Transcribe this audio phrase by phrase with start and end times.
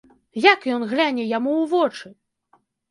[0.45, 2.07] Як ён гляне яму ў вочы?